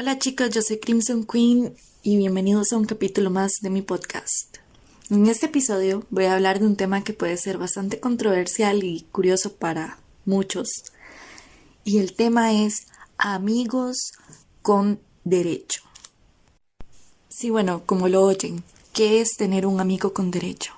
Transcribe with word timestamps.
Hola 0.00 0.16
chicos, 0.16 0.50
yo 0.50 0.62
soy 0.62 0.78
Crimson 0.78 1.26
Queen 1.26 1.74
y 2.04 2.18
bienvenidos 2.18 2.72
a 2.72 2.76
un 2.76 2.84
capítulo 2.84 3.30
más 3.30 3.54
de 3.62 3.68
mi 3.68 3.82
podcast. 3.82 4.58
En 5.10 5.26
este 5.26 5.46
episodio 5.46 6.06
voy 6.10 6.26
a 6.26 6.34
hablar 6.34 6.60
de 6.60 6.66
un 6.66 6.76
tema 6.76 7.02
que 7.02 7.14
puede 7.14 7.36
ser 7.36 7.58
bastante 7.58 7.98
controversial 7.98 8.84
y 8.84 9.00
curioso 9.10 9.56
para 9.56 9.98
muchos. 10.24 10.70
Y 11.82 11.98
el 11.98 12.14
tema 12.14 12.52
es 12.52 12.86
amigos 13.16 14.12
con 14.62 15.00
derecho. 15.24 15.82
Sí, 17.28 17.50
bueno, 17.50 17.82
como 17.84 18.06
lo 18.06 18.22
oyen, 18.22 18.62
¿qué 18.92 19.20
es 19.20 19.30
tener 19.36 19.66
un 19.66 19.80
amigo 19.80 20.14
con 20.14 20.30
derecho? 20.30 20.74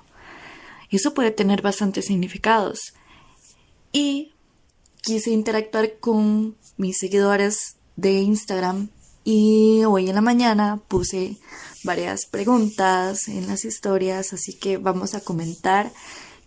Eso 0.89 1.13
puede 1.13 1.29
tener 1.29 1.61
bastantes 1.61 2.05
significados. 2.05 2.95
Y 3.93 4.33
quise 5.03 5.29
interactuar 5.29 5.99
con 5.99 6.55
mis 6.77 6.97
seguidores 6.97 7.75
de 7.95 8.13
Instagram 8.13 8.89
y 9.23 9.83
hoy 9.85 10.09
en 10.09 10.15
la 10.15 10.21
mañana 10.21 10.81
puse 10.87 11.37
varias 11.83 12.25
preguntas 12.25 13.27
en 13.27 13.47
las 13.47 13.65
historias, 13.65 14.33
así 14.33 14.53
que 14.53 14.77
vamos 14.77 15.13
a 15.13 15.21
comentar 15.21 15.91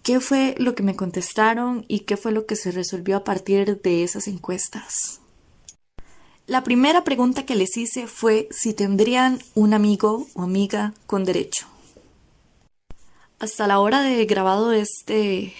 qué 0.02 0.20
fue 0.20 0.54
lo 0.58 0.74
que 0.74 0.82
me 0.82 0.96
contestaron 0.96 1.84
y 1.88 2.00
qué 2.00 2.16
fue 2.16 2.32
lo 2.32 2.46
que 2.46 2.56
se 2.56 2.70
resolvió 2.70 3.16
a 3.16 3.24
partir 3.24 3.80
de 3.80 4.04
esas 4.04 4.28
encuestas. 4.28 5.20
La 6.46 6.62
primera 6.62 7.04
pregunta 7.04 7.46
que 7.46 7.54
les 7.54 7.76
hice 7.76 8.06
fue 8.06 8.48
si 8.50 8.74
tendrían 8.74 9.38
un 9.54 9.72
amigo 9.72 10.26
o 10.34 10.42
amiga 10.42 10.92
con 11.06 11.24
derecho. 11.24 11.66
Hasta 13.38 13.66
la 13.66 13.78
hora 13.78 14.02
de 14.02 14.26
grabado 14.26 14.72
este 14.72 15.54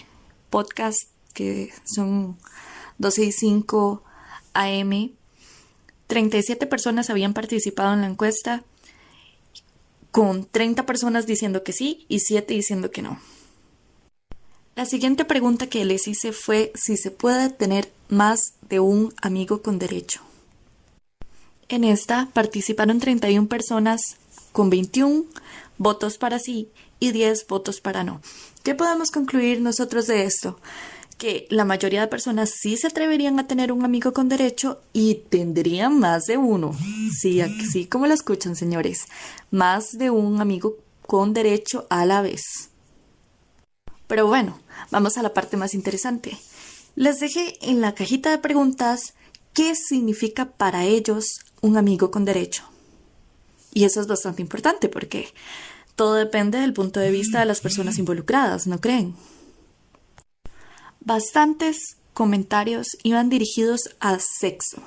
podcast, 0.51 1.09
que 1.33 1.71
son 1.85 2.37
12 2.99 3.23
y 3.25 3.31
5 3.31 4.03
AM, 4.53 5.11
37 6.07 6.67
personas 6.67 7.09
habían 7.09 7.33
participado 7.33 7.93
en 7.93 8.01
la 8.01 8.07
encuesta, 8.07 8.63
con 10.11 10.45
30 10.45 10.85
personas 10.85 11.25
diciendo 11.25 11.63
que 11.63 11.73
sí 11.73 12.05
y 12.07 12.19
7 12.19 12.53
diciendo 12.53 12.91
que 12.91 13.01
no. 13.01 13.19
La 14.75 14.85
siguiente 14.85 15.25
pregunta 15.25 15.67
que 15.67 15.85
les 15.85 16.07
hice 16.07 16.33
fue 16.33 16.71
si 16.75 16.97
se 16.97 17.11
puede 17.11 17.49
tener 17.49 17.89
más 18.09 18.53
de 18.69 18.79
un 18.79 19.13
amigo 19.21 19.61
con 19.61 19.79
derecho. 19.79 20.21
En 21.69 21.83
esta 21.83 22.29
participaron 22.33 22.99
31 22.99 23.47
personas 23.47 24.17
con 24.51 24.69
21 24.69 25.25
votos 25.77 26.17
para 26.17 26.39
sí 26.39 26.69
y 26.99 27.11
10 27.11 27.47
votos 27.47 27.81
para 27.81 28.03
no. 28.03 28.21
¿Qué 28.63 28.75
podemos 28.75 29.11
concluir 29.11 29.61
nosotros 29.61 30.07
de 30.07 30.23
esto? 30.25 30.59
Que 31.17 31.47
la 31.49 31.65
mayoría 31.65 32.01
de 32.01 32.07
personas 32.07 32.51
sí 32.59 32.77
se 32.77 32.87
atreverían 32.87 33.39
a 33.39 33.47
tener 33.47 33.71
un 33.71 33.85
amigo 33.85 34.13
con 34.13 34.27
derecho 34.27 34.81
y 34.93 35.15
tendrían 35.29 35.99
más 35.99 36.25
de 36.25 36.37
uno. 36.37 36.71
Sí, 37.17 37.41
así 37.41 37.85
como 37.85 38.07
lo 38.07 38.13
escuchan, 38.13 38.55
señores. 38.55 39.05
Más 39.51 39.91
de 39.91 40.09
un 40.09 40.41
amigo 40.41 40.77
con 41.01 41.33
derecho 41.33 41.87
a 41.89 42.05
la 42.05 42.21
vez. 42.21 42.69
Pero 44.07 44.27
bueno, 44.27 44.59
vamos 44.91 45.17
a 45.17 45.23
la 45.23 45.33
parte 45.33 45.57
más 45.57 45.73
interesante. 45.73 46.37
Les 46.95 47.19
dejé 47.19 47.57
en 47.61 47.81
la 47.81 47.95
cajita 47.95 48.29
de 48.29 48.37
preguntas 48.37 49.13
qué 49.53 49.73
significa 49.75 50.51
para 50.51 50.85
ellos 50.85 51.39
un 51.61 51.77
amigo 51.77 52.11
con 52.11 52.25
derecho. 52.25 52.63
Y 53.73 53.85
eso 53.85 54.01
es 54.01 54.07
bastante 54.07 54.41
importante 54.41 54.89
porque 54.89 55.27
todo 55.95 56.15
depende 56.15 56.59
del 56.59 56.73
punto 56.73 56.99
de 56.99 57.11
vista 57.11 57.39
de 57.39 57.45
las 57.45 57.61
personas 57.61 57.97
involucradas, 57.97 58.67
¿no 58.67 58.79
creen? 58.79 59.15
Bastantes 61.05 61.97
comentarios 62.15 62.87
iban 63.03 63.29
dirigidos 63.29 63.95
a 63.99 64.17
sexo. 64.17 64.81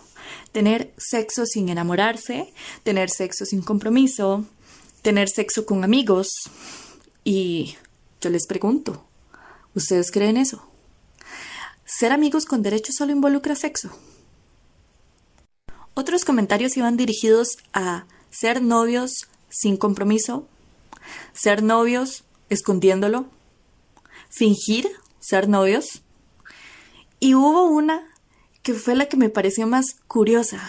Tener 0.51 0.93
sexo 0.99 1.47
sin 1.47 1.69
enamorarse, 1.69 2.53
tener 2.83 3.09
sexo 3.09 3.45
sin 3.45 3.63
compromiso, 3.63 4.45
tener 5.03 5.29
sexo 5.29 5.65
con 5.65 5.85
amigos. 5.85 6.29
Y 7.23 7.77
yo 8.21 8.31
les 8.31 8.49
pregunto, 8.49 9.07
¿ustedes 9.77 10.11
creen 10.11 10.37
eso? 10.37 10.69
¿Ser 11.85 12.11
amigos 12.11 12.47
con 12.47 12.63
derecho 12.63 12.93
solo 12.93 13.13
involucra 13.13 13.55
sexo? 13.55 13.89
Otros 15.95 16.25
comentarios 16.25 16.77
iban 16.77 16.97
dirigidos 16.97 17.59
a 17.73 18.07
ser 18.31 18.61
novios 18.61 19.29
sin 19.51 19.77
compromiso, 19.77 20.49
ser 21.33 21.63
novios 21.63 22.25
escondiéndolo, 22.51 23.27
fingir 24.31 24.91
ser 25.21 25.49
novios, 25.49 26.03
y 27.21 27.35
hubo 27.35 27.65
una 27.65 28.09
que 28.63 28.75
fue 28.75 28.95
la 28.95 29.07
que 29.07 29.17
me 29.17 29.31
pareció 29.31 29.67
más 29.67 29.97
curiosa, 30.07 30.61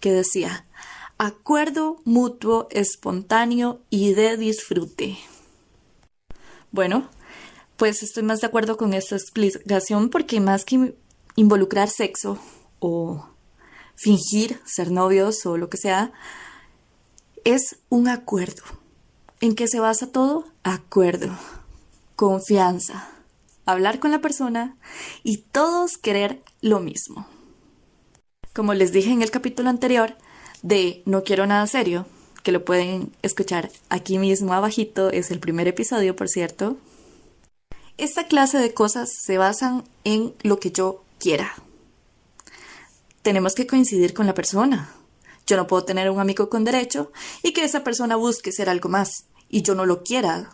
que 0.00 0.12
decía, 0.12 0.66
acuerdo 1.18 2.00
mutuo, 2.04 2.68
espontáneo 2.70 3.80
y 3.90 4.14
de 4.14 4.36
disfrute. 4.36 5.18
Bueno, 6.72 7.08
pues 7.76 8.02
estoy 8.02 8.22
más 8.22 8.40
de 8.40 8.48
acuerdo 8.48 8.76
con 8.76 8.94
esta 8.94 9.16
explicación 9.16 10.10
porque 10.10 10.40
más 10.40 10.64
que 10.64 10.96
involucrar 11.36 11.88
sexo 11.88 12.38
o 12.80 13.28
fingir 13.94 14.60
ser 14.64 14.90
novios 14.90 15.46
o 15.46 15.56
lo 15.56 15.68
que 15.68 15.76
sea, 15.76 16.12
es 17.44 17.78
un 17.88 18.08
acuerdo. 18.08 18.62
¿En 19.40 19.54
qué 19.54 19.68
se 19.68 19.80
basa 19.80 20.10
todo? 20.10 20.44
Acuerdo, 20.62 21.36
confianza, 22.16 23.08
hablar 23.66 23.98
con 23.98 24.10
la 24.10 24.20
persona 24.20 24.76
y 25.22 25.38
todos 25.38 25.98
querer 25.98 26.42
lo 26.60 26.80
mismo. 26.80 27.26
Como 28.52 28.74
les 28.74 28.92
dije 28.92 29.10
en 29.10 29.22
el 29.22 29.30
capítulo 29.30 29.68
anterior 29.68 30.16
de 30.62 31.02
No 31.06 31.24
quiero 31.24 31.46
nada 31.46 31.66
serio, 31.66 32.06
que 32.42 32.52
lo 32.52 32.64
pueden 32.64 33.12
escuchar 33.22 33.70
aquí 33.88 34.18
mismo 34.18 34.52
abajito, 34.54 35.10
es 35.10 35.30
el 35.30 35.40
primer 35.40 35.66
episodio, 35.66 36.14
por 36.14 36.28
cierto. 36.28 36.76
Esta 37.96 38.26
clase 38.26 38.58
de 38.58 38.74
cosas 38.74 39.10
se 39.24 39.38
basan 39.38 39.84
en 40.04 40.34
lo 40.42 40.60
que 40.60 40.70
yo 40.70 41.04
quiera. 41.18 41.54
Tenemos 43.22 43.54
que 43.54 43.66
coincidir 43.66 44.14
con 44.14 44.26
la 44.26 44.34
persona. 44.34 44.90
Yo 45.46 45.56
no 45.56 45.66
puedo 45.66 45.84
tener 45.84 46.10
un 46.10 46.20
amigo 46.20 46.48
con 46.48 46.64
derecho 46.64 47.12
y 47.42 47.52
que 47.52 47.64
esa 47.64 47.84
persona 47.84 48.16
busque 48.16 48.52
ser 48.52 48.68
algo 48.68 48.88
más 48.88 49.26
y 49.48 49.62
yo 49.62 49.74
no 49.74 49.86
lo 49.86 50.02
quiera 50.02 50.50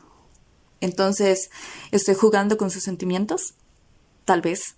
entonces, 0.81 1.51
¿estoy 1.91 2.15
jugando 2.15 2.57
con 2.57 2.71
sus 2.71 2.83
sentimientos? 2.83 3.55
Tal 4.25 4.41
vez. 4.41 4.77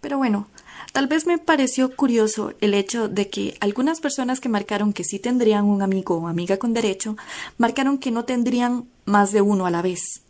Pero 0.00 0.18
bueno, 0.18 0.48
tal 0.92 1.06
vez 1.06 1.26
me 1.26 1.38
pareció 1.38 1.94
curioso 1.94 2.54
el 2.60 2.74
hecho 2.74 3.08
de 3.08 3.30
que 3.30 3.56
algunas 3.60 4.00
personas 4.00 4.40
que 4.40 4.48
marcaron 4.48 4.92
que 4.92 5.04
sí 5.04 5.18
tendrían 5.18 5.64
un 5.64 5.82
amigo 5.82 6.16
o 6.16 6.28
amiga 6.28 6.56
con 6.56 6.74
derecho, 6.74 7.16
marcaron 7.58 7.98
que 7.98 8.10
no 8.10 8.24
tendrían 8.24 8.88
más 9.04 9.32
de 9.32 9.40
uno 9.42 9.66
a 9.66 9.70
la 9.70 9.82
vez. 9.82 10.22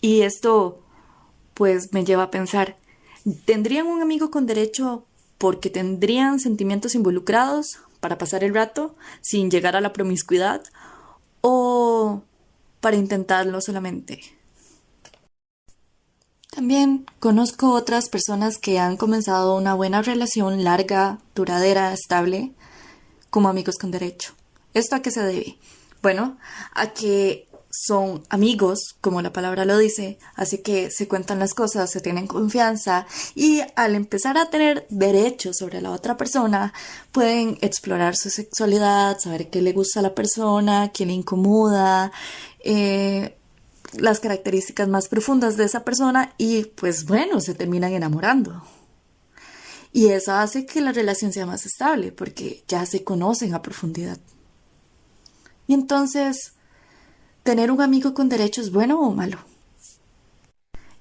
Y 0.00 0.22
esto, 0.22 0.82
pues, 1.54 1.92
me 1.92 2.04
lleva 2.04 2.24
a 2.24 2.30
pensar, 2.30 2.76
¿tendrían 3.44 3.86
un 3.86 4.02
amigo 4.02 4.30
con 4.30 4.46
derecho 4.46 5.06
porque 5.38 5.70
tendrían 5.70 6.40
sentimientos 6.40 6.94
involucrados 6.94 7.78
para 8.00 8.18
pasar 8.18 8.44
el 8.44 8.54
rato 8.54 8.96
sin 9.22 9.50
llegar 9.50 9.76
a 9.76 9.80
la 9.80 9.92
promiscuidad? 9.92 10.62
¿O 11.40 12.22
para 12.80 12.96
intentarlo 12.96 13.60
solamente. 13.60 14.20
También 16.50 17.06
conozco 17.20 17.72
otras 17.72 18.08
personas 18.08 18.58
que 18.58 18.78
han 18.78 18.96
comenzado 18.96 19.56
una 19.56 19.74
buena 19.74 20.02
relación 20.02 20.64
larga, 20.64 21.18
duradera, 21.34 21.92
estable, 21.92 22.52
como 23.30 23.48
amigos 23.48 23.76
con 23.78 23.92
derecho. 23.92 24.34
¿Esto 24.74 24.96
a 24.96 25.00
qué 25.00 25.12
se 25.12 25.22
debe? 25.22 25.58
Bueno, 26.02 26.38
a 26.72 26.88
que 26.88 27.46
son 27.70 28.24
amigos, 28.28 28.96
como 29.00 29.22
la 29.22 29.32
palabra 29.32 29.64
lo 29.64 29.78
dice, 29.78 30.18
así 30.34 30.58
que 30.58 30.90
se 30.90 31.06
cuentan 31.06 31.38
las 31.38 31.54
cosas, 31.54 31.90
se 31.90 32.00
tienen 32.00 32.26
confianza 32.26 33.06
y 33.34 33.62
al 33.76 33.94
empezar 33.94 34.36
a 34.36 34.50
tener 34.50 34.86
derechos 34.90 35.58
sobre 35.58 35.80
la 35.80 35.92
otra 35.92 36.16
persona, 36.16 36.72
pueden 37.12 37.58
explorar 37.60 38.16
su 38.16 38.28
sexualidad, 38.28 39.18
saber 39.20 39.50
qué 39.50 39.62
le 39.62 39.72
gusta 39.72 40.00
a 40.00 40.02
la 40.02 40.14
persona, 40.14 40.90
qué 40.92 41.06
le 41.06 41.12
incomoda, 41.12 42.10
eh, 42.64 43.36
las 43.92 44.20
características 44.20 44.88
más 44.88 45.08
profundas 45.08 45.56
de 45.56 45.64
esa 45.64 45.84
persona 45.84 46.34
y 46.38 46.64
pues 46.64 47.06
bueno, 47.06 47.40
se 47.40 47.54
terminan 47.54 47.92
enamorando. 47.92 48.62
Y 49.92 50.08
eso 50.08 50.32
hace 50.32 50.66
que 50.66 50.80
la 50.80 50.92
relación 50.92 51.32
sea 51.32 51.46
más 51.46 51.66
estable 51.66 52.12
porque 52.12 52.64
ya 52.68 52.86
se 52.86 53.02
conocen 53.02 53.54
a 53.54 53.62
profundidad. 53.62 54.18
Y 55.66 55.74
entonces, 55.74 56.54
¿tener 57.42 57.70
un 57.70 57.80
amigo 57.80 58.14
con 58.14 58.28
derecho 58.28 58.60
es 58.60 58.70
bueno 58.70 59.00
o 59.00 59.12
malo? 59.12 59.38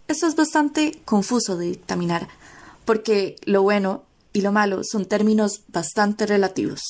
Esto 0.07 0.27
es 0.27 0.35
bastante 0.35 1.01
confuso 1.05 1.57
de 1.57 1.67
dictaminar 1.67 2.27
porque 2.85 3.35
lo 3.43 3.61
bueno 3.61 4.03
y 4.33 4.41
lo 4.41 4.51
malo 4.51 4.81
son 4.83 5.05
términos 5.05 5.61
bastante 5.67 6.25
relativos. 6.25 6.81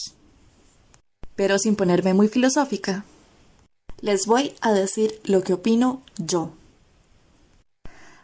Pero 1.36 1.60
sin 1.60 1.76
ponerme 1.76 2.14
muy 2.14 2.30
filosófica, 2.30 3.04
les 4.00 4.26
voy 4.26 4.56
a 4.62 4.72
decir 4.72 5.20
lo 5.26 5.44
que 5.44 5.54
opino 5.54 6.02
yo. 6.18 6.52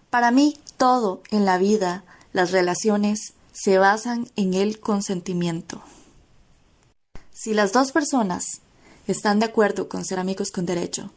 Para 0.10 0.32
mí, 0.32 0.58
todo 0.78 1.22
en 1.32 1.44
la 1.44 1.58
vida, 1.58 2.06
las 2.32 2.52
relaciones, 2.52 3.34
se 3.52 3.78
basan 3.78 4.30
en 4.38 4.54
el 4.54 4.80
consentimiento. 4.80 5.82
Si 7.34 7.54
las 7.54 7.74
dos 7.74 7.92
personas 7.92 8.62
están 9.08 9.40
de 9.40 9.46
acuerdo 9.46 9.90
con 9.90 10.06
ser 10.06 10.20
amigos 10.20 10.52
con 10.52 10.66
derecho 10.66 11.12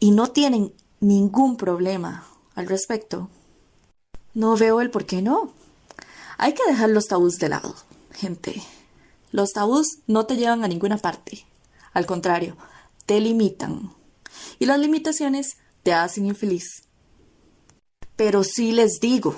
y 0.00 0.10
no 0.10 0.30
tienen 0.30 0.72
ningún 1.00 1.56
problema 1.56 2.26
al 2.54 2.66
respecto, 2.66 3.28
no 4.34 4.56
veo 4.56 4.80
el 4.80 4.90
por 4.90 5.06
qué 5.06 5.22
no. 5.22 5.52
Hay 6.38 6.54
que 6.54 6.64
dejar 6.66 6.90
los 6.90 7.06
tabús 7.06 7.38
de 7.38 7.48
lado, 7.48 7.74
gente. 8.12 8.62
Los 9.32 9.50
tabús 9.50 9.98
no 10.06 10.26
te 10.26 10.36
llevan 10.36 10.64
a 10.64 10.68
ninguna 10.68 10.98
parte. 10.98 11.44
Al 11.92 12.06
contrario, 12.06 12.56
te 13.06 13.20
limitan. 13.20 13.92
Y 14.58 14.66
las 14.66 14.78
limitaciones 14.78 15.56
te 15.82 15.92
hacen 15.92 16.26
infeliz. 16.26 16.84
Pero 18.16 18.44
sí 18.44 18.72
les 18.72 19.00
digo, 19.00 19.34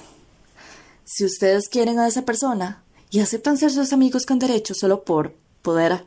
si 1.04 1.24
ustedes 1.24 1.68
quieren 1.68 1.98
a 1.98 2.06
esa 2.06 2.24
persona 2.24 2.84
y 3.10 3.20
aceptan 3.20 3.56
ser 3.56 3.70
sus 3.70 3.92
amigos 3.92 4.26
con 4.26 4.38
derecho 4.38 4.74
solo 4.74 5.04
por 5.04 5.34
poder 5.62 6.04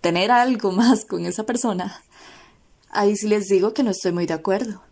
tener 0.00 0.30
algo 0.30 0.72
más 0.80 1.04
con 1.04 1.26
esa 1.26 1.44
persona, 1.44 2.02
ahí 2.90 3.16
sí 3.16 3.28
les 3.28 3.46
digo 3.46 3.74
que 3.74 3.82
no 3.82 3.90
estoy 3.90 4.12
muy 4.12 4.26
de 4.26 4.34
acuerdo. 4.34 4.82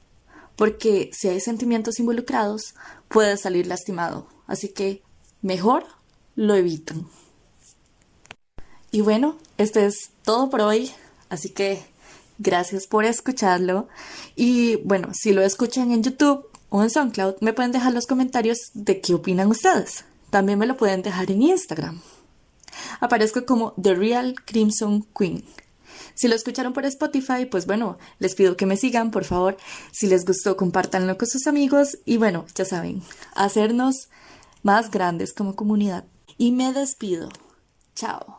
Porque 0.56 1.10
si 1.12 1.28
hay 1.28 1.40
sentimientos 1.40 2.00
involucrados, 2.00 2.74
puede 3.08 3.36
salir 3.36 3.66
lastimado. 3.68 4.26
Así 4.46 4.70
que 4.70 5.02
mejor 5.40 5.84
lo 6.34 6.54
evitan. 6.54 7.06
Y 8.90 9.02
bueno, 9.02 9.36
esto 9.56 9.78
es 9.78 10.10
todo 10.24 10.50
por 10.50 10.62
hoy. 10.62 10.90
Así 11.28 11.50
que 11.50 11.84
gracias 12.38 12.86
por 12.86 13.04
escucharlo. 13.04 13.88
Y 14.34 14.76
bueno, 14.76 15.10
si 15.12 15.32
lo 15.32 15.42
escuchan 15.42 15.92
en 15.92 16.02
YouTube 16.02 16.46
o 16.70 16.82
en 16.82 16.90
SoundCloud, 16.90 17.36
me 17.40 17.52
pueden 17.52 17.72
dejar 17.72 17.92
los 17.92 18.06
comentarios 18.06 18.58
de 18.74 19.00
qué 19.00 19.14
opinan 19.14 19.48
ustedes. 19.48 20.04
También 20.30 20.58
me 20.58 20.66
lo 20.66 20.76
pueden 20.76 21.02
dejar 21.02 21.30
en 21.30 21.42
Instagram. 21.42 22.00
Aparezco 23.00 23.44
como 23.46 23.72
The 23.80 23.94
Real 23.94 24.34
Crimson 24.44 25.06
Queen. 25.16 25.44
Si 26.14 26.28
lo 26.28 26.34
escucharon 26.34 26.72
por 26.72 26.84
Spotify, 26.84 27.46
pues 27.46 27.66
bueno, 27.66 27.98
les 28.18 28.34
pido 28.34 28.56
que 28.56 28.66
me 28.66 28.76
sigan, 28.76 29.10
por 29.10 29.24
favor. 29.24 29.56
Si 29.92 30.06
les 30.06 30.24
gustó, 30.24 30.56
compártanlo 30.56 31.16
con 31.16 31.28
sus 31.28 31.46
amigos 31.46 31.98
y 32.04 32.16
bueno, 32.16 32.44
ya 32.54 32.64
saben, 32.64 33.02
hacernos 33.34 34.08
más 34.62 34.90
grandes 34.90 35.32
como 35.32 35.54
comunidad. 35.54 36.04
Y 36.36 36.52
me 36.52 36.72
despido. 36.72 37.28
Chao. 37.94 38.37